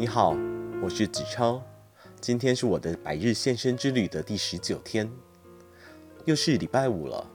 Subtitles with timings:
[0.00, 0.34] 你好，
[0.80, 1.62] 我是子超，
[2.22, 5.12] 今天是我的百日献身之旅的第十九天，
[6.24, 7.30] 又是礼拜五了，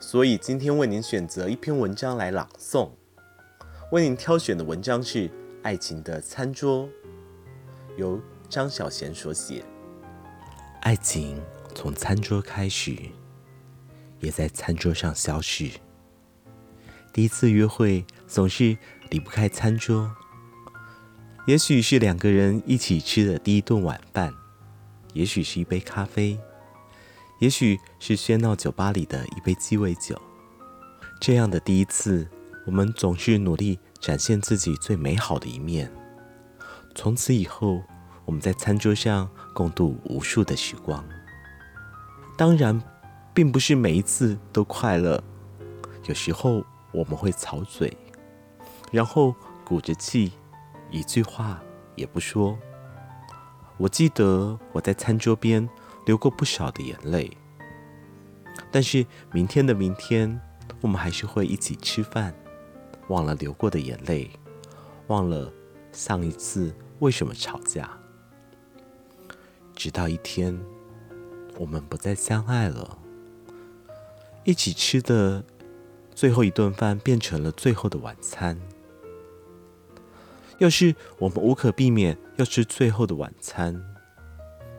[0.00, 2.88] 所以今天为您选择一篇文章来朗诵。
[3.92, 5.28] 为您挑选的文章是
[5.62, 6.84] 《爱情的餐桌》，
[7.98, 9.62] 由张小娴所写。
[10.80, 11.38] 爱情
[11.74, 12.96] 从餐桌开始，
[14.20, 15.70] 也在餐桌上消逝。
[17.12, 18.74] 第一次约会总是
[19.10, 20.10] 离不开餐桌。
[21.46, 24.34] 也许是两个人一起吃的第一顿晚饭，
[25.12, 26.36] 也许是一杯咖啡，
[27.38, 30.20] 也许是喧闹酒吧里的一杯鸡尾酒。
[31.20, 32.28] 这样的第一次，
[32.66, 35.88] 我们总是努力展现自己最美好的一面。
[36.96, 37.80] 从此以后，
[38.24, 41.04] 我们在餐桌上共度无数的时光。
[42.36, 42.82] 当然，
[43.32, 45.22] 并不是每一次都快乐，
[46.06, 47.96] 有时候我们会吵嘴，
[48.90, 49.32] 然后
[49.64, 50.32] 鼓着气。
[50.90, 51.62] 一句话
[51.94, 52.58] 也不说。
[53.78, 55.68] 我记得我在餐桌边
[56.06, 57.36] 流过不少的眼泪，
[58.72, 60.40] 但是明天的明天，
[60.80, 62.34] 我们还是会一起吃饭，
[63.08, 64.30] 忘了流过的眼泪，
[65.08, 65.52] 忘了
[65.92, 67.90] 上一次为什么吵架。
[69.74, 70.58] 直到一天，
[71.58, 72.96] 我们不再相爱了，
[74.44, 75.44] 一起吃的
[76.14, 78.58] 最后一顿饭变成了最后的晚餐。
[80.58, 83.78] 要是我们无可避免要吃最后的晚餐，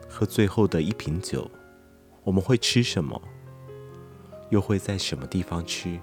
[0.08, 1.50] 喝最后的一瓶酒，
[2.24, 3.20] 我们会吃什么？
[4.50, 5.98] 又会在什么地方吃？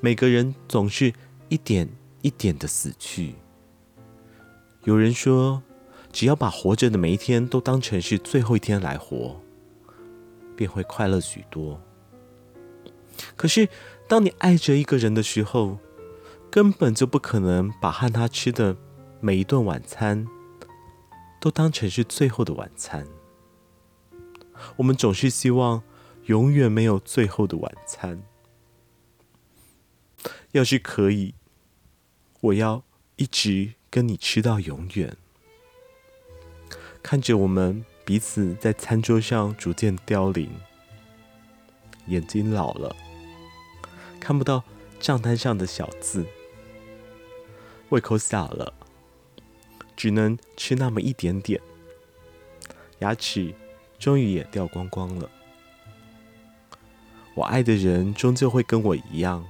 [0.00, 1.12] 每个人总是
[1.48, 1.88] 一点
[2.22, 3.34] 一点的死去。
[4.84, 5.62] 有人说，
[6.12, 9.40] 只要把活着的每一天都当成是最后一天来活，
[10.54, 11.80] 便会快乐许多。
[13.36, 13.68] 可是，
[14.08, 15.78] 当你爱着一个人的时候，
[16.50, 18.76] 根本就不可能把和他吃的
[19.20, 20.26] 每一顿晚餐
[21.40, 23.06] 都当成是最后的晚餐。
[24.76, 25.82] 我们总是希望
[26.24, 28.22] 永远没有最后的晚餐。
[30.50, 31.34] 要是可以，
[32.40, 32.82] 我要
[33.14, 35.16] 一直跟你吃到永远。
[37.00, 40.50] 看着我们彼此在餐桌上逐渐凋零，
[42.08, 42.94] 眼睛老了，
[44.18, 44.64] 看不到
[44.98, 46.26] 账单上的小字。
[47.90, 48.72] 胃口小了，
[49.96, 51.60] 只能吃那么一点点，
[53.00, 53.52] 牙齿
[53.98, 55.28] 终于也掉光光了。
[57.34, 59.44] 我爱的人终究会跟我一样，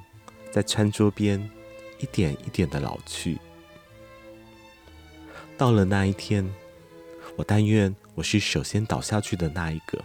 [0.51, 1.51] 在餐桌边
[1.99, 3.39] 一点一点的老去。
[5.59, 6.51] 到了那一天，
[7.37, 10.03] 我但愿我是首先倒下去的那一个，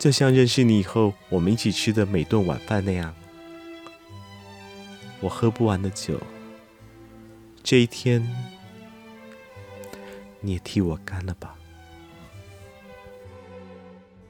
[0.00, 3.14] 就像认识你以后我们一起吃的每顿晚饭那样，
[5.20, 6.20] 我喝不完的酒。
[7.68, 8.24] 这一天，
[10.40, 11.56] 你也替我干了吧。